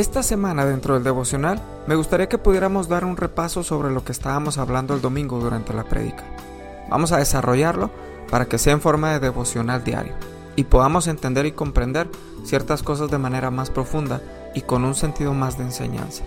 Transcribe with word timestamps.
Esta 0.00 0.22
semana 0.22 0.64
dentro 0.64 0.94
del 0.94 1.04
devocional 1.04 1.60
me 1.86 1.94
gustaría 1.94 2.26
que 2.26 2.38
pudiéramos 2.38 2.88
dar 2.88 3.04
un 3.04 3.18
repaso 3.18 3.62
sobre 3.62 3.90
lo 3.90 4.02
que 4.02 4.12
estábamos 4.12 4.56
hablando 4.56 4.94
el 4.94 5.02
domingo 5.02 5.38
durante 5.38 5.74
la 5.74 5.84
prédica. 5.84 6.24
Vamos 6.88 7.12
a 7.12 7.18
desarrollarlo 7.18 7.90
para 8.30 8.46
que 8.46 8.56
sea 8.56 8.72
en 8.72 8.80
forma 8.80 9.12
de 9.12 9.20
devocional 9.20 9.84
diario 9.84 10.14
y 10.56 10.64
podamos 10.64 11.06
entender 11.06 11.44
y 11.44 11.52
comprender 11.52 12.08
ciertas 12.44 12.82
cosas 12.82 13.10
de 13.10 13.18
manera 13.18 13.50
más 13.50 13.68
profunda 13.68 14.22
y 14.54 14.62
con 14.62 14.86
un 14.86 14.94
sentido 14.94 15.34
más 15.34 15.58
de 15.58 15.64
enseñanza. 15.64 16.24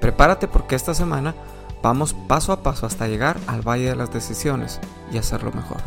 Prepárate 0.00 0.46
porque 0.46 0.76
esta 0.76 0.94
semana 0.94 1.34
vamos 1.82 2.14
paso 2.28 2.52
a 2.52 2.62
paso 2.62 2.86
hasta 2.86 3.08
llegar 3.08 3.40
al 3.48 3.68
Valle 3.68 3.88
de 3.88 3.96
las 3.96 4.12
Decisiones 4.12 4.78
y 5.10 5.18
hacerlo 5.18 5.50
mejor. 5.50 5.78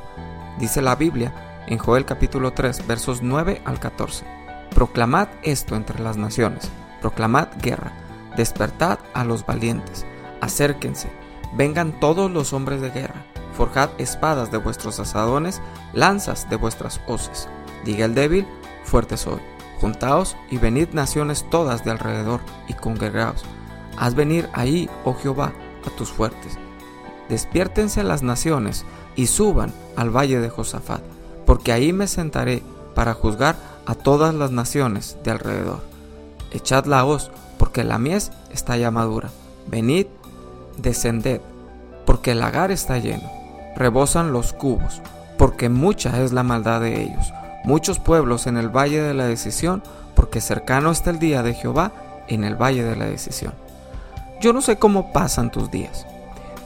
Dice 0.59 0.81
la 0.81 0.97
Biblia 0.97 1.63
en 1.67 1.77
Joel 1.77 2.03
capítulo 2.03 2.51
3 2.51 2.85
versos 2.85 3.21
9 3.21 3.61
al 3.63 3.79
14. 3.79 4.25
Proclamad 4.75 5.29
esto 5.43 5.77
entre 5.77 6.03
las 6.03 6.17
naciones, 6.17 6.69
proclamad 7.03 7.49
guerra, 7.61 7.91
despertad 8.37 8.97
a 9.13 9.25
los 9.25 9.45
valientes, 9.45 10.05
acérquense, 10.39 11.09
vengan 11.53 11.99
todos 11.99 12.31
los 12.31 12.53
hombres 12.53 12.79
de 12.79 12.91
guerra, 12.91 13.25
forjad 13.57 13.89
espadas 13.97 14.53
de 14.53 14.57
vuestros 14.57 15.01
asadones, 15.01 15.61
lanzas 15.91 16.49
de 16.49 16.55
vuestras 16.55 17.01
hoces. 17.05 17.49
Diga 17.83 18.05
el 18.05 18.15
débil, 18.15 18.47
fuerte 18.85 19.17
soy. 19.17 19.41
Juntaos 19.81 20.37
y 20.49 20.59
venid 20.59 20.91
naciones 20.93 21.45
todas 21.49 21.83
de 21.83 21.91
alrededor 21.91 22.39
y 22.69 22.73
congregaos. 22.73 23.43
Haz 23.97 24.15
venir 24.15 24.47
ahí, 24.53 24.89
oh 25.03 25.13
Jehová, 25.13 25.51
a 25.85 25.89
tus 25.97 26.09
fuertes. 26.09 26.57
Despiértense 27.27 28.01
las 28.05 28.23
naciones 28.23 28.85
y 29.17 29.27
suban 29.27 29.73
al 29.97 30.09
valle 30.09 30.39
de 30.39 30.49
Josafat, 30.49 31.01
porque 31.45 31.73
ahí 31.73 31.91
me 31.91 32.07
sentaré 32.07 32.63
para 32.95 33.13
juzgar 33.13 33.57
a 33.85 33.93
todas 33.93 34.33
las 34.33 34.51
naciones 34.51 35.17
de 35.25 35.31
alrededor. 35.31 35.92
Echad 36.53 36.85
la 36.85 37.05
hoz, 37.05 37.31
porque 37.57 37.83
la 37.83 37.97
mies 37.97 38.31
está 38.51 38.77
ya 38.77 38.91
madura. 38.91 39.29
Venid, 39.67 40.07
descended, 40.77 41.41
porque 42.05 42.31
el 42.31 42.39
lagar 42.39 42.71
está 42.71 42.97
lleno. 42.99 43.29
Rebosan 43.75 44.31
los 44.31 44.53
cubos, 44.53 45.01
porque 45.37 45.69
mucha 45.69 46.21
es 46.21 46.31
la 46.31 46.43
maldad 46.43 46.81
de 46.81 47.01
ellos. 47.01 47.33
Muchos 47.63 47.99
pueblos 47.99 48.45
en 48.47 48.57
el 48.57 48.69
valle 48.69 49.01
de 49.01 49.13
la 49.13 49.25
decisión, 49.25 49.81
porque 50.15 50.41
cercano 50.41 50.91
está 50.91 51.09
el 51.09 51.19
día 51.19 51.43
de 51.43 51.53
Jehová 51.53 51.91
en 52.27 52.43
el 52.43 52.55
valle 52.55 52.83
de 52.83 52.95
la 52.95 53.05
decisión. 53.05 53.53
Yo 54.41 54.53
no 54.53 54.61
sé 54.61 54.77
cómo 54.77 55.11
pasan 55.13 55.51
tus 55.51 55.71
días, 55.71 56.05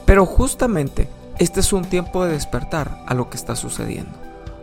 pero 0.04 0.26
justamente 0.26 1.08
este 1.38 1.60
es 1.60 1.72
un 1.72 1.84
tiempo 1.84 2.24
de 2.24 2.32
despertar 2.32 2.98
a 3.06 3.14
lo 3.14 3.30
que 3.30 3.36
está 3.36 3.54
sucediendo. 3.54 4.10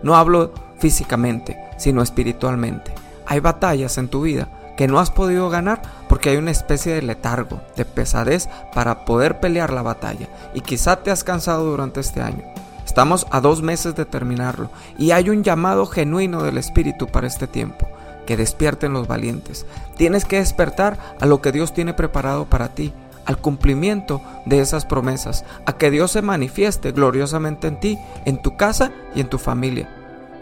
No 0.03 0.15
hablo 0.15 0.53
físicamente, 0.77 1.57
sino 1.77 2.01
espiritualmente. 2.01 2.93
Hay 3.25 3.39
batallas 3.39 3.97
en 3.97 4.09
tu 4.09 4.21
vida 4.21 4.49
que 4.75 4.87
no 4.87 4.99
has 4.99 5.11
podido 5.11 5.49
ganar 5.49 5.81
porque 6.07 6.29
hay 6.29 6.37
una 6.37 6.51
especie 6.51 6.93
de 6.93 7.01
letargo, 7.01 7.61
de 7.75 7.85
pesadez 7.85 8.49
para 8.73 9.05
poder 9.05 9.39
pelear 9.39 9.71
la 9.71 9.81
batalla 9.81 10.27
y 10.53 10.61
quizá 10.61 10.97
te 10.97 11.11
has 11.11 11.23
cansado 11.23 11.65
durante 11.65 11.99
este 11.99 12.21
año. 12.21 12.43
Estamos 12.85 13.25
a 13.31 13.41
dos 13.41 13.61
meses 13.61 13.95
de 13.95 14.05
terminarlo 14.05 14.69
y 14.97 15.11
hay 15.11 15.29
un 15.29 15.43
llamado 15.43 15.85
genuino 15.85 16.43
del 16.43 16.57
Espíritu 16.57 17.07
para 17.07 17.27
este 17.27 17.47
tiempo 17.47 17.87
que 18.25 18.37
despierten 18.37 18.93
los 18.93 19.07
valientes. 19.07 19.65
Tienes 19.97 20.25
que 20.25 20.37
despertar 20.37 20.97
a 21.19 21.25
lo 21.25 21.41
que 21.41 21.51
Dios 21.51 21.73
tiene 21.73 21.93
preparado 21.93 22.45
para 22.45 22.69
ti 22.69 22.93
al 23.25 23.37
cumplimiento 23.39 24.21
de 24.45 24.59
esas 24.59 24.85
promesas, 24.85 25.45
a 25.65 25.73
que 25.73 25.91
Dios 25.91 26.11
se 26.11 26.21
manifieste 26.21 26.91
gloriosamente 26.91 27.67
en 27.67 27.79
ti, 27.79 27.99
en 28.25 28.41
tu 28.41 28.55
casa 28.55 28.91
y 29.15 29.21
en 29.21 29.29
tu 29.29 29.37
familia. 29.37 29.89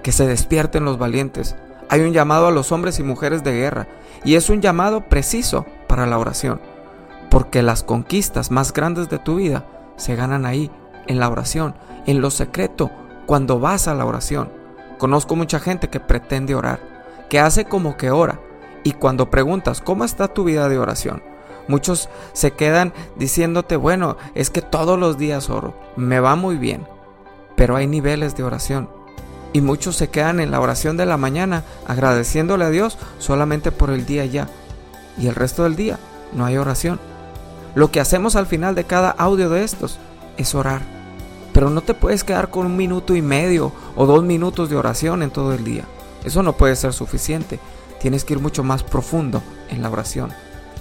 Que 0.03 0.11
se 0.11 0.27
despierten 0.27 0.83
los 0.83 0.97
valientes. 0.97 1.55
Hay 1.93 2.01
un 2.01 2.11
llamado 2.11 2.47
a 2.47 2.51
los 2.51 2.71
hombres 2.71 2.97
y 2.97 3.03
mujeres 3.03 3.43
de 3.43 3.51
guerra, 3.51 3.87
y 4.25 4.33
es 4.33 4.49
un 4.49 4.61
llamado 4.61 5.01
preciso 5.01 5.67
para 5.87 6.07
la 6.07 6.17
oración, 6.17 6.59
porque 7.29 7.61
las 7.61 7.83
conquistas 7.83 8.49
más 8.49 8.73
grandes 8.73 9.09
de 9.09 9.19
tu 9.19 9.35
vida 9.35 9.67
se 9.95 10.15
ganan 10.15 10.47
ahí, 10.47 10.71
en 11.05 11.19
la 11.19 11.29
oración, 11.29 11.75
en 12.07 12.19
lo 12.19 12.31
secreto, 12.31 12.89
cuando 13.27 13.59
vas 13.59 13.87
a 13.87 13.93
la 13.93 14.07
oración. 14.07 14.51
Conozco 14.97 15.35
mucha 15.35 15.59
gente 15.59 15.89
que 15.89 15.99
pretende 15.99 16.55
orar, 16.55 16.79
que 17.29 17.39
hace 17.39 17.65
como 17.65 17.95
que 17.95 18.09
ora, 18.09 18.39
y 18.83 18.93
cuando 18.93 19.29
preguntas, 19.29 19.79
¿cómo 19.79 20.03
está 20.03 20.29
tu 20.29 20.45
vida 20.45 20.69
de 20.69 20.79
oración? 20.79 21.21
Muchos 21.67 22.09
se 22.31 22.53
quedan 22.53 22.91
diciéndote, 23.17 23.75
bueno, 23.75 24.17
es 24.33 24.49
que 24.49 24.63
todos 24.63 24.97
los 24.97 25.19
días 25.19 25.47
oro, 25.51 25.75
me 25.95 26.19
va 26.19 26.35
muy 26.35 26.57
bien, 26.57 26.87
pero 27.55 27.75
hay 27.75 27.85
niveles 27.85 28.35
de 28.35 28.41
oración. 28.41 29.02
Y 29.53 29.61
muchos 29.61 29.95
se 29.95 30.09
quedan 30.09 30.39
en 30.39 30.51
la 30.51 30.59
oración 30.59 30.97
de 30.97 31.05
la 31.05 31.17
mañana 31.17 31.63
agradeciéndole 31.87 32.65
a 32.65 32.71
Dios 32.71 32.97
solamente 33.19 33.71
por 33.71 33.91
el 33.91 34.05
día 34.05 34.25
ya. 34.25 34.49
Y 35.17 35.27
el 35.27 35.35
resto 35.35 35.63
del 35.63 35.75
día 35.75 35.99
no 36.33 36.43
hay 36.45 36.57
oración. 36.57 36.99
Lo 37.75 37.91
que 37.91 37.99
hacemos 37.99 38.35
al 38.35 38.47
final 38.47 38.73
de 38.75 38.83
cada 38.83 39.11
audio 39.11 39.49
de 39.49 39.63
estos 39.63 39.99
es 40.37 40.55
orar. 40.55 40.81
Pero 41.53 41.69
no 41.69 41.81
te 41.81 41.93
puedes 41.93 42.23
quedar 42.23 42.49
con 42.49 42.65
un 42.65 42.75
minuto 42.75 43.15
y 43.15 43.21
medio 43.21 43.71
o 43.95 44.07
dos 44.07 44.23
minutos 44.23 44.69
de 44.69 44.75
oración 44.75 45.21
en 45.21 45.29
todo 45.29 45.53
el 45.53 45.63
día. 45.63 45.85
Eso 46.23 46.41
no 46.41 46.53
puede 46.53 46.75
ser 46.75 46.93
suficiente. 46.93 47.59
Tienes 48.01 48.25
que 48.25 48.33
ir 48.33 48.39
mucho 48.39 48.63
más 48.63 48.83
profundo 48.83 49.43
en 49.69 49.83
la 49.83 49.89
oración. 49.89 50.31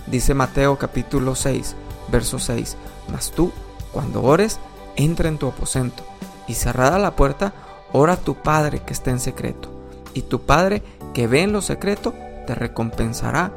Dice 0.06 0.34
Mateo 0.34 0.78
capítulo 0.78 1.34
6, 1.34 1.76
verso 2.10 2.38
6, 2.38 2.76
Mas 3.12 3.30
tú, 3.30 3.52
cuando 3.92 4.22
ores, 4.22 4.58
entra 4.96 5.28
en 5.28 5.38
tu 5.38 5.46
aposento, 5.46 6.04
y 6.48 6.54
cerrada 6.54 6.98
la 6.98 7.14
puerta, 7.14 7.52
ora 7.92 8.14
a 8.14 8.16
tu 8.16 8.34
Padre 8.34 8.80
que 8.84 8.92
está 8.92 9.10
en 9.10 9.20
secreto, 9.20 9.68
y 10.14 10.22
tu 10.22 10.40
Padre 10.40 10.82
que 11.14 11.26
ve 11.26 11.42
en 11.42 11.52
lo 11.52 11.62
secreto, 11.62 12.14
te 12.46 12.54
recompensará 12.54 13.52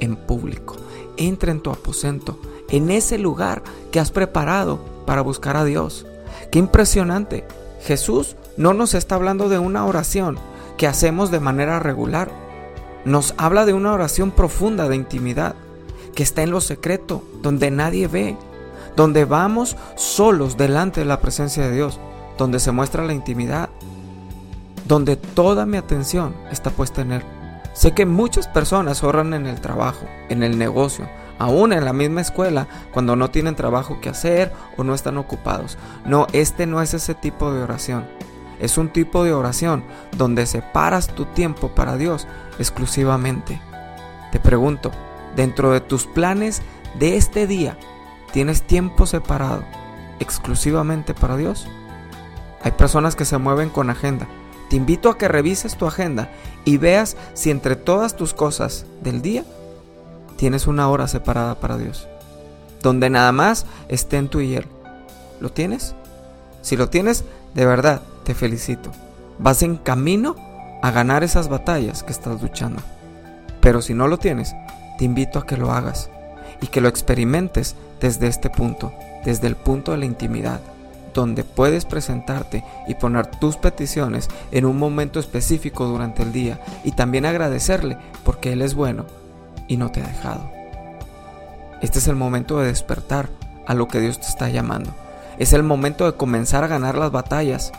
en 0.00 0.16
público. 0.16 0.76
Entra 1.16 1.52
en 1.52 1.60
tu 1.60 1.70
aposento, 1.70 2.38
en 2.68 2.90
ese 2.90 3.18
lugar 3.18 3.62
que 3.92 4.00
has 4.00 4.10
preparado 4.10 4.80
para 5.06 5.22
buscar 5.22 5.56
a 5.56 5.64
Dios. 5.64 6.06
Qué 6.50 6.58
impresionante. 6.58 7.46
Jesús 7.82 8.36
no 8.56 8.74
nos 8.74 8.94
está 8.94 9.14
hablando 9.14 9.48
de 9.48 9.58
una 9.58 9.86
oración 9.86 10.38
que 10.76 10.86
hacemos 10.86 11.30
de 11.30 11.40
manera 11.40 11.78
regular. 11.78 12.30
Nos 13.04 13.34
habla 13.36 13.64
de 13.66 13.74
una 13.74 13.92
oración 13.92 14.30
profunda 14.30 14.88
de 14.88 14.96
intimidad 14.96 15.54
que 16.14 16.22
está 16.22 16.42
en 16.42 16.50
lo 16.50 16.60
secreto, 16.60 17.22
donde 17.42 17.70
nadie 17.70 18.08
ve, 18.08 18.36
donde 18.96 19.24
vamos 19.24 19.76
solos 19.96 20.56
delante 20.56 21.00
de 21.00 21.06
la 21.06 21.20
presencia 21.20 21.64
de 21.64 21.74
Dios, 21.74 22.00
donde 22.38 22.60
se 22.60 22.72
muestra 22.72 23.04
la 23.04 23.12
intimidad, 23.12 23.70
donde 24.86 25.16
toda 25.16 25.66
mi 25.66 25.76
atención 25.76 26.34
está 26.50 26.70
puesta 26.70 27.02
en 27.02 27.12
Él. 27.12 27.22
Sé 27.72 27.92
que 27.92 28.06
muchas 28.06 28.46
personas 28.48 29.02
oran 29.02 29.34
en 29.34 29.46
el 29.46 29.60
trabajo, 29.60 30.06
en 30.28 30.42
el 30.42 30.58
negocio, 30.58 31.08
aún 31.38 31.72
en 31.72 31.84
la 31.84 31.92
misma 31.92 32.20
escuela, 32.20 32.68
cuando 32.92 33.16
no 33.16 33.30
tienen 33.30 33.56
trabajo 33.56 34.00
que 34.00 34.10
hacer 34.10 34.52
o 34.76 34.84
no 34.84 34.94
están 34.94 35.18
ocupados. 35.18 35.78
No, 36.04 36.26
este 36.32 36.66
no 36.66 36.82
es 36.82 36.94
ese 36.94 37.14
tipo 37.14 37.52
de 37.52 37.62
oración. 37.62 38.06
Es 38.60 38.78
un 38.78 38.88
tipo 38.90 39.24
de 39.24 39.32
oración 39.32 39.84
donde 40.16 40.46
separas 40.46 41.08
tu 41.08 41.24
tiempo 41.24 41.74
para 41.74 41.96
Dios 41.96 42.28
exclusivamente. 42.58 43.60
Te 44.30 44.38
pregunto, 44.38 44.92
Dentro 45.36 45.72
de 45.72 45.80
tus 45.80 46.06
planes 46.06 46.62
de 46.98 47.16
este 47.16 47.46
día, 47.46 47.76
¿tienes 48.32 48.62
tiempo 48.62 49.06
separado 49.06 49.64
exclusivamente 50.20 51.12
para 51.12 51.36
Dios? 51.36 51.66
Hay 52.64 52.72
personas 52.72 53.14
que 53.14 53.26
se 53.26 53.36
mueven 53.36 53.68
con 53.68 53.90
agenda. 53.90 54.26
Te 54.70 54.76
invito 54.76 55.10
a 55.10 55.18
que 55.18 55.28
revises 55.28 55.76
tu 55.76 55.86
agenda 55.86 56.30
y 56.64 56.78
veas 56.78 57.16
si 57.34 57.50
entre 57.50 57.76
todas 57.76 58.16
tus 58.16 58.32
cosas 58.32 58.86
del 59.02 59.20
día 59.20 59.44
tienes 60.36 60.66
una 60.66 60.88
hora 60.88 61.06
separada 61.06 61.56
para 61.56 61.76
Dios. 61.76 62.08
Donde 62.82 63.10
nada 63.10 63.32
más 63.32 63.66
estén 63.88 64.28
tú 64.28 64.40
y 64.40 64.54
Él. 64.54 64.66
¿Lo 65.40 65.52
tienes? 65.52 65.94
Si 66.62 66.76
lo 66.78 66.88
tienes, 66.88 67.24
de 67.54 67.66
verdad, 67.66 68.00
te 68.24 68.34
felicito. 68.34 68.90
Vas 69.38 69.62
en 69.62 69.76
camino 69.76 70.34
a 70.82 70.90
ganar 70.90 71.22
esas 71.22 71.48
batallas 71.48 72.02
que 72.02 72.12
estás 72.12 72.40
luchando. 72.40 72.80
Pero 73.60 73.82
si 73.82 73.92
no 73.92 74.08
lo 74.08 74.16
tienes, 74.16 74.54
te 74.96 75.04
invito 75.04 75.38
a 75.38 75.46
que 75.46 75.58
lo 75.58 75.70
hagas 75.70 76.08
y 76.62 76.68
que 76.68 76.80
lo 76.80 76.88
experimentes 76.88 77.76
desde 78.00 78.26
este 78.26 78.48
punto, 78.48 78.94
desde 79.26 79.48
el 79.48 79.56
punto 79.56 79.92
de 79.92 79.98
la 79.98 80.06
intimidad, 80.06 80.60
donde 81.14 81.44
puedes 81.44 81.84
presentarte 81.84 82.64
y 82.86 82.94
poner 82.94 83.26
tus 83.26 83.56
peticiones 83.56 84.28
en 84.50 84.66
un 84.66 84.78
momento 84.78 85.20
específico 85.20 85.86
durante 85.86 86.22
el 86.22 86.32
día 86.32 86.60
y 86.84 86.92
también 86.92 87.24
agradecerle 87.24 87.96
porque 88.24 88.52
Él 88.52 88.60
es 88.60 88.74
bueno 88.74 89.06
y 89.68 89.76
no 89.76 89.90
te 89.90 90.02
ha 90.02 90.06
dejado. 90.06 90.50
Este 91.80 91.98
es 91.98 92.08
el 92.08 92.16
momento 92.16 92.58
de 92.58 92.66
despertar 92.66 93.28
a 93.66 93.74
lo 93.74 93.88
que 93.88 94.00
Dios 94.00 94.20
te 94.20 94.26
está 94.26 94.48
llamando. 94.48 94.90
Es 95.38 95.52
el 95.52 95.62
momento 95.62 96.04
de 96.04 96.16
comenzar 96.16 96.64
a 96.64 96.68
ganar 96.68 96.96
las 96.96 97.10
batallas, 97.10 97.72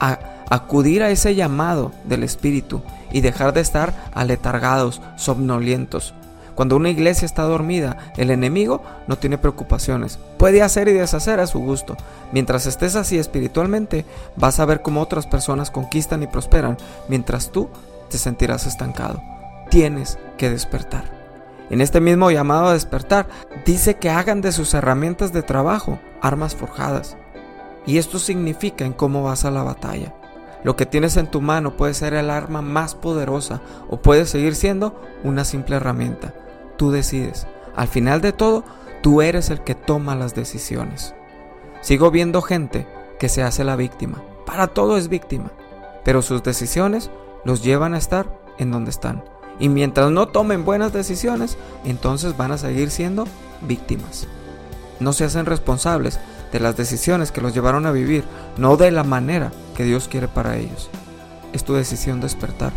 a 0.00 0.18
acudir 0.50 1.02
a 1.02 1.10
ese 1.10 1.34
llamado 1.34 1.92
del 2.04 2.22
Espíritu 2.22 2.82
y 3.10 3.20
dejar 3.20 3.52
de 3.52 3.60
estar 3.60 3.94
aletargados, 4.12 5.00
somnolientos, 5.16 6.14
cuando 6.54 6.76
una 6.76 6.90
iglesia 6.90 7.26
está 7.26 7.42
dormida, 7.44 8.12
el 8.16 8.30
enemigo 8.30 8.82
no 9.06 9.16
tiene 9.16 9.38
preocupaciones. 9.38 10.18
Puede 10.38 10.62
hacer 10.62 10.88
y 10.88 10.92
deshacer 10.92 11.40
a 11.40 11.46
su 11.46 11.60
gusto. 11.60 11.96
Mientras 12.32 12.66
estés 12.66 12.96
así 12.96 13.18
espiritualmente, 13.18 14.04
vas 14.36 14.60
a 14.60 14.64
ver 14.64 14.82
cómo 14.82 15.00
otras 15.00 15.26
personas 15.26 15.70
conquistan 15.70 16.22
y 16.22 16.26
prosperan, 16.26 16.76
mientras 17.08 17.50
tú 17.50 17.68
te 18.10 18.18
sentirás 18.18 18.66
estancado. 18.66 19.22
Tienes 19.70 20.18
que 20.36 20.50
despertar. 20.50 21.22
En 21.70 21.80
este 21.80 22.00
mismo 22.00 22.30
llamado 22.30 22.66
a 22.66 22.74
despertar, 22.74 23.28
dice 23.64 23.94
que 23.94 24.10
hagan 24.10 24.42
de 24.42 24.52
sus 24.52 24.74
herramientas 24.74 25.32
de 25.32 25.42
trabajo 25.42 25.98
armas 26.20 26.54
forjadas. 26.54 27.16
Y 27.86 27.96
esto 27.96 28.18
significa 28.18 28.84
en 28.84 28.92
cómo 28.92 29.22
vas 29.22 29.44
a 29.44 29.50
la 29.50 29.62
batalla. 29.62 30.14
Lo 30.64 30.76
que 30.76 30.86
tienes 30.86 31.16
en 31.16 31.26
tu 31.26 31.40
mano 31.40 31.76
puede 31.76 31.94
ser 31.94 32.14
el 32.14 32.30
arma 32.30 32.62
más 32.62 32.94
poderosa 32.94 33.60
o 33.88 33.96
puede 34.00 34.26
seguir 34.26 34.54
siendo 34.54 35.00
una 35.24 35.44
simple 35.44 35.76
herramienta. 35.76 36.34
Tú 36.76 36.90
decides. 36.90 37.46
Al 37.74 37.88
final 37.88 38.20
de 38.20 38.32
todo, 38.32 38.64
tú 39.02 39.22
eres 39.22 39.50
el 39.50 39.62
que 39.62 39.74
toma 39.74 40.14
las 40.14 40.34
decisiones. 40.34 41.14
Sigo 41.80 42.10
viendo 42.10 42.42
gente 42.42 42.86
que 43.18 43.28
se 43.28 43.42
hace 43.42 43.64
la 43.64 43.76
víctima. 43.76 44.22
Para 44.46 44.68
todo 44.68 44.96
es 44.96 45.08
víctima. 45.08 45.50
Pero 46.04 46.22
sus 46.22 46.42
decisiones 46.42 47.10
los 47.44 47.62
llevan 47.62 47.94
a 47.94 47.98
estar 47.98 48.40
en 48.58 48.70
donde 48.70 48.90
están. 48.90 49.24
Y 49.58 49.68
mientras 49.68 50.10
no 50.10 50.28
tomen 50.28 50.64
buenas 50.64 50.92
decisiones, 50.92 51.56
entonces 51.84 52.36
van 52.36 52.52
a 52.52 52.58
seguir 52.58 52.90
siendo 52.90 53.26
víctimas. 53.60 54.26
No 55.00 55.12
se 55.12 55.24
hacen 55.24 55.46
responsables 55.46 56.18
de 56.52 56.60
las 56.60 56.76
decisiones 56.76 57.32
que 57.32 57.40
los 57.40 57.54
llevaron 57.54 57.86
a 57.86 57.92
vivir, 57.92 58.24
no 58.56 58.76
de 58.76 58.90
la 58.90 59.04
manera 59.04 59.52
que 59.76 59.84
Dios 59.84 60.08
quiere 60.08 60.28
para 60.28 60.56
ellos. 60.56 60.90
Es 61.52 61.64
tu 61.64 61.74
decisión 61.74 62.20
despertar. 62.20 62.72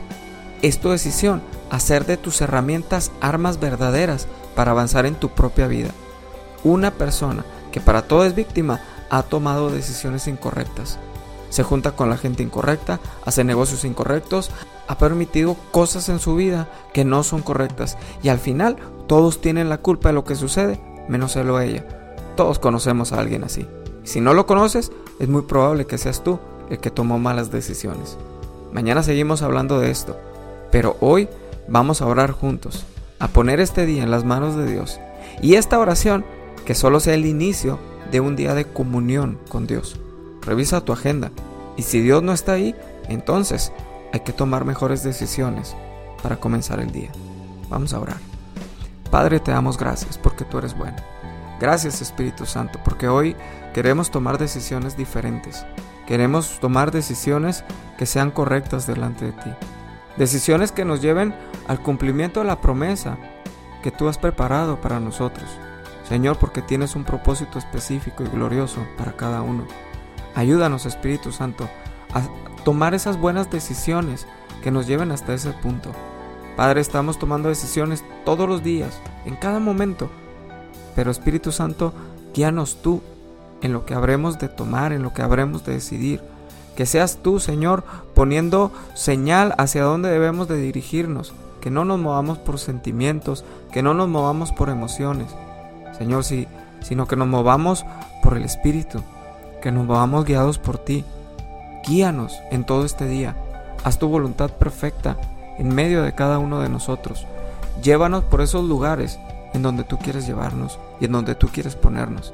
Es 0.66 0.80
tu 0.80 0.90
decisión 0.90 1.44
hacer 1.70 2.08
de 2.08 2.18
tus 2.18 2.42
herramientas 2.42 3.12
armas 3.22 3.60
verdaderas 3.60 4.26
para 4.56 4.72
avanzar 4.72 5.06
en 5.06 5.14
tu 5.14 5.30
propia 5.30 5.68
vida. 5.68 5.92
Una 6.64 6.90
persona 6.90 7.46
que 7.72 7.80
para 7.80 8.08
todo 8.08 8.26
es 8.26 8.34
víctima 8.34 8.80
ha 9.12 9.22
tomado 9.22 9.70
decisiones 9.70 10.28
incorrectas. 10.28 10.98
Se 11.52 11.62
junta 11.62 11.92
con 11.92 12.10
la 12.10 12.18
gente 12.18 12.42
incorrecta, 12.42 13.00
hace 13.26 13.44
negocios 13.44 13.86
incorrectos, 13.86 14.50
ha 14.88 14.98
permitido 14.98 15.56
cosas 15.70 16.10
en 16.10 16.18
su 16.18 16.34
vida 16.34 16.68
que 16.94 17.06
no 17.06 17.22
son 17.22 17.44
correctas 17.44 17.96
y 18.24 18.30
al 18.30 18.40
final 18.40 18.78
todos 19.06 19.42
tienen 19.42 19.70
la 19.70 19.78
culpa 19.78 20.10
de 20.10 20.16
lo 20.16 20.24
que 20.24 20.34
sucede, 20.34 20.82
menos 21.08 21.36
él 21.36 21.52
o 21.52 21.60
ella. 21.60 21.86
Todos 22.36 22.58
conocemos 22.58 23.14
a 23.14 23.20
alguien 23.20 23.44
así. 23.44 23.68
si 24.04 24.20
no 24.20 24.34
lo 24.34 24.48
conoces, 24.48 24.92
es 25.20 25.30
muy 25.30 25.44
probable 25.44 25.86
que 25.86 26.00
seas 26.00 26.24
tú 26.24 26.40
el 26.72 26.80
que 26.80 26.90
tomó 26.90 27.20
malas 27.20 27.52
decisiones. 27.52 28.18
Mañana 28.74 29.04
seguimos 29.04 29.44
hablando 29.44 29.80
de 29.80 29.92
esto, 29.92 30.18
pero 30.76 30.98
hoy 31.00 31.30
vamos 31.70 32.02
a 32.02 32.06
orar 32.06 32.32
juntos, 32.32 32.86
a 33.20 33.30
poner 33.30 33.62
este 33.62 33.86
día 33.86 34.04
en 34.04 34.12
las 34.12 34.26
manos 34.26 34.58
de 34.58 34.70
Dios. 34.70 35.00
Y 35.42 35.56
esta 35.56 35.80
oración, 35.80 36.26
que 36.66 36.76
solo 36.76 37.00
sea 37.00 37.14
el 37.14 37.26
inicio 37.26 37.80
de 38.12 38.20
un 38.20 38.36
día 38.36 38.54
de 38.54 38.66
comunión 38.66 39.40
con 39.48 39.68
Dios. 39.68 39.98
Revisa 40.42 40.82
tu 40.82 40.92
agenda 40.92 41.32
y 41.78 41.84
si 41.84 42.02
Dios 42.02 42.24
no 42.24 42.34
está 42.34 42.52
ahí, 42.52 42.76
entonces 43.08 43.72
hay 44.12 44.20
que 44.20 44.34
tomar 44.34 44.66
mejores 44.66 45.02
decisiones 45.02 45.78
para 46.22 46.42
comenzar 46.42 46.82
el 46.82 46.92
día. 46.92 47.12
Vamos 47.70 47.94
a 47.94 48.00
orar. 48.02 48.18
Padre, 49.10 49.40
te 49.40 49.52
damos 49.52 49.78
gracias 49.78 50.18
porque 50.18 50.44
tú 50.44 50.58
eres 50.58 50.78
bueno. 50.78 50.98
Gracias 51.58 52.02
Espíritu 52.02 52.46
Santo, 52.46 52.82
porque 52.84 53.08
hoy 53.08 53.38
queremos 53.74 54.12
tomar 54.12 54.38
decisiones 54.38 54.98
diferentes. 54.98 55.66
Queremos 56.06 56.60
tomar 56.60 56.92
decisiones 56.92 57.64
que 57.98 58.06
sean 58.06 58.30
correctas 58.30 58.86
delante 58.86 59.24
de 59.24 59.32
ti. 59.32 59.52
Decisiones 60.18 60.72
que 60.72 60.86
nos 60.86 61.02
lleven 61.02 61.36
al 61.68 61.82
cumplimiento 61.82 62.40
de 62.40 62.48
la 62.48 62.62
promesa 62.62 63.18
que 63.84 63.92
tú 63.92 64.08
has 64.08 64.18
preparado 64.18 64.82
para 64.82 65.00
nosotros. 65.00 65.50
Señor, 66.08 66.38
porque 66.38 66.62
tienes 66.62 66.96
un 66.96 67.04
propósito 67.04 67.60
específico 67.60 68.24
y 68.24 68.28
glorioso 68.28 68.86
para 68.98 69.16
cada 69.16 69.42
uno. 69.42 69.66
Ayúdanos, 70.36 70.86
Espíritu 70.86 71.32
Santo, 71.32 71.68
a 72.14 72.22
tomar 72.64 72.94
esas 72.94 73.18
buenas 73.18 73.50
decisiones 73.50 74.28
que 74.64 74.72
nos 74.72 74.88
lleven 74.88 75.12
hasta 75.12 75.34
ese 75.34 75.52
punto. 75.52 75.92
Padre, 76.56 76.82
estamos 76.82 77.20
tomando 77.20 77.50
decisiones 77.50 78.04
todos 78.24 78.48
los 78.48 78.64
días, 78.64 79.00
en 79.26 79.36
cada 79.36 79.60
momento 79.60 80.10
pero 80.96 81.12
Espíritu 81.12 81.52
Santo, 81.52 81.94
guíanos 82.34 82.82
tú 82.82 83.02
en 83.62 83.74
lo 83.74 83.86
que 83.86 83.94
habremos 83.94 84.40
de 84.40 84.48
tomar, 84.48 84.94
en 84.94 85.04
lo 85.04 85.14
que 85.14 85.22
habremos 85.22 85.66
de 85.66 85.74
decidir. 85.74 86.22
Que 86.76 86.86
seas 86.86 87.20
tú, 87.22 87.40
Señor, 87.40 87.84
poniendo 88.14 88.72
señal 88.94 89.56
hacia 89.58 89.84
dónde 89.84 90.10
debemos 90.10 90.48
de 90.48 90.58
dirigirnos. 90.58 91.34
Que 91.62 91.72
no 91.72 91.86
nos 91.86 92.00
movamos 92.00 92.38
por 92.38 92.60
sentimientos, 92.60 93.44
que 93.72 93.82
no 93.82 93.94
nos 93.94 94.08
movamos 94.08 94.52
por 94.52 94.70
emociones. 94.70 95.34
Señor, 95.98 96.24
sí, 96.24 96.48
sino 96.82 97.08
que 97.08 97.16
nos 97.16 97.28
movamos 97.28 97.86
por 98.22 98.38
el 98.38 98.44
Espíritu, 98.44 99.02
que 99.62 99.72
nos 99.72 99.86
movamos 99.86 100.26
guiados 100.26 100.60
por 100.60 100.78
ti. 100.78 101.06
Guíanos 101.88 102.38
en 102.52 102.66
todo 102.66 102.86
este 102.86 103.08
día. 103.08 103.36
Haz 103.84 103.98
tu 103.98 104.08
voluntad 104.08 104.52
perfecta 104.52 105.18
en 105.58 105.74
medio 105.74 106.04
de 106.04 106.14
cada 106.14 106.40
uno 106.40 106.60
de 106.60 106.70
nosotros. 106.70 107.26
Llévanos 107.82 108.24
por 108.24 108.42
esos 108.42 108.64
lugares 108.64 109.20
en 109.54 109.62
donde 109.62 109.84
tú 109.84 109.98
quieres 109.98 110.28
llevarnos 110.28 110.80
y 111.00 111.06
en 111.06 111.12
donde 111.14 111.36
tú 111.36 111.48
quieres 111.48 111.76
ponernos. 111.76 112.34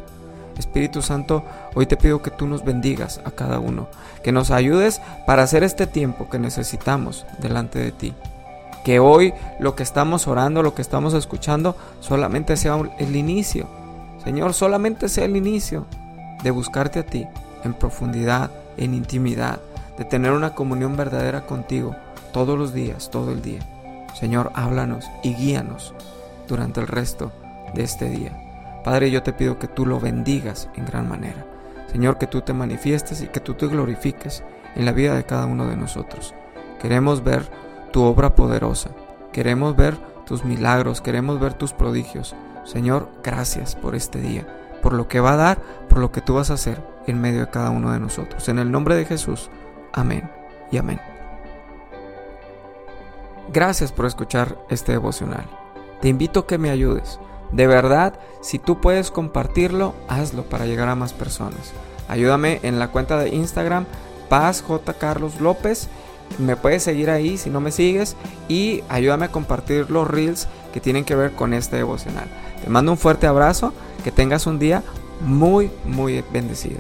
Espíritu 0.62 1.02
Santo, 1.02 1.44
hoy 1.76 1.86
te 1.86 1.98
pido 1.98 2.22
que 2.22 2.32
tú 2.32 2.48
nos 2.48 2.64
bendigas 2.64 3.20
a 3.26 3.32
cada 3.32 3.60
uno, 3.60 3.90
que 4.24 4.32
nos 4.32 4.52
ayudes 4.52 5.02
para 5.28 5.44
hacer 5.44 5.64
este 5.64 5.88
tiempo 5.88 6.30
que 6.30 6.40
necesitamos 6.40 7.26
delante 7.40 7.80
de 7.80 7.92
ti. 7.92 8.14
Que 8.86 9.00
hoy 9.00 9.34
lo 9.60 9.76
que 9.76 9.84
estamos 9.84 10.28
orando, 10.28 10.64
lo 10.64 10.74
que 10.74 10.82
estamos 10.82 11.14
escuchando, 11.14 11.76
solamente 12.00 12.56
sea 12.58 12.80
el 13.00 13.16
inicio. 13.16 13.68
Señor, 14.24 14.54
solamente 14.54 15.10
sea 15.10 15.26
el 15.26 15.36
inicio 15.36 15.86
de 16.44 16.52
buscarte 16.52 17.00
a 17.00 17.06
ti 17.06 17.28
en 17.64 17.74
profundidad, 17.74 18.52
en 18.78 18.94
intimidad, 18.94 19.60
de 19.98 20.06
tener 20.06 20.32
una 20.32 20.54
comunión 20.56 20.96
verdadera 20.96 21.42
contigo 21.46 21.96
todos 22.32 22.58
los 22.58 22.74
días, 22.74 23.10
todo 23.12 23.32
el 23.32 23.42
día. 23.42 23.62
Señor, 24.20 24.52
háblanos 24.56 25.06
y 25.24 25.34
guíanos 25.34 25.94
durante 26.48 26.80
el 26.80 26.88
resto 26.88 27.32
de 27.74 27.84
este 27.84 28.10
día. 28.10 28.51
Padre, 28.84 29.12
yo 29.12 29.22
te 29.24 29.34
pido 29.34 29.60
que 29.60 29.68
tú 29.68 29.86
lo 29.86 30.00
bendigas 30.00 30.70
en 30.76 30.86
gran 30.86 31.08
manera. 31.08 31.46
Señor, 31.92 32.18
que 32.18 32.28
tú 32.28 32.42
te 32.42 32.54
manifiestes 32.54 33.22
y 33.22 33.28
que 33.28 33.40
tú 33.40 33.54
te 33.54 33.68
glorifiques 33.68 34.44
en 34.76 34.86
la 34.86 34.92
vida 34.92 35.16
de 35.16 35.26
cada 35.26 35.46
uno 35.46 35.68
de 35.68 35.76
nosotros. 35.76 36.34
Queremos 36.82 37.24
ver 37.24 37.50
tu 37.92 38.04
obra 38.04 38.34
poderosa. 38.34 38.92
Queremos 39.34 39.76
ver 39.76 39.98
tus 40.26 40.46
milagros. 40.46 41.02
Queremos 41.02 41.40
ver 41.40 41.54
tus 41.54 41.74
prodigios. 41.74 42.36
Señor, 42.64 43.10
gracias 43.24 43.76
por 43.76 43.96
este 43.96 44.20
día, 44.20 44.48
por 44.82 44.94
lo 44.94 45.08
que 45.08 45.20
va 45.20 45.34
a 45.34 45.38
dar, 45.38 45.58
por 45.90 46.00
lo 46.00 46.12
que 46.12 46.22
tú 46.22 46.36
vas 46.36 46.50
a 46.50 46.56
hacer 46.56 46.82
en 47.08 47.20
medio 47.20 47.42
de 47.42 47.50
cada 47.50 47.70
uno 47.70 47.92
de 47.92 48.00
nosotros. 48.00 48.48
En 48.50 48.60
el 48.60 48.72
nombre 48.72 48.96
de 48.96 49.06
Jesús. 49.06 49.50
Amén 49.94 50.30
y 50.72 50.78
amén. 50.78 51.02
Gracias 53.52 53.92
por 53.92 54.06
escuchar 54.06 54.58
este 54.70 54.94
devocional. 54.94 55.46
Te 56.00 56.08
invito 56.08 56.42
a 56.42 56.48
que 56.48 56.58
me 56.58 56.70
ayudes. 56.70 57.20
De 57.52 57.68
verdad, 57.68 58.14
si 58.42 58.60
tú 58.60 58.80
puedes 58.80 59.12
compartirlo, 59.12 59.94
hazlo 60.08 60.44
para 60.44 60.66
llegar 60.66 60.90
a 60.90 60.96
más 60.96 61.14
personas. 61.14 61.74
Ayúdame 62.08 62.60
en 62.64 62.80
la 62.80 62.90
cuenta 62.90 63.18
de 63.18 63.30
Instagram, 63.30 63.86
Paz 64.30 64.62
J. 64.62 64.94
Carlos 64.94 65.40
López. 65.40 65.88
Me 66.38 66.56
puedes 66.56 66.84
seguir 66.84 67.10
ahí 67.10 67.38
si 67.38 67.50
no 67.50 67.60
me 67.60 67.72
sigues. 67.72 68.16
Y 68.48 68.84
ayúdame 68.90 69.26
a 69.26 69.32
compartir 69.32 69.90
los 69.90 70.08
reels 70.08 70.48
que 70.74 70.80
tienen 70.80 71.06
que 71.06 71.16
ver 71.16 71.34
con 71.34 71.54
este 71.54 71.76
devocional. 71.76 72.28
Te 72.64 72.70
mando 72.70 72.92
un 72.92 72.98
fuerte 72.98 73.28
abrazo. 73.28 73.74
Que 74.04 74.12
tengas 74.12 74.48
un 74.48 74.58
día 74.58 74.82
muy, 75.22 75.70
muy 75.86 76.24
bendecido. 76.34 76.80